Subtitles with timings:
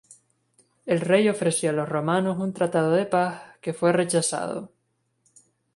[0.87, 4.71] El rey ofreció a los romanos un tratado de paz que fue rechazado.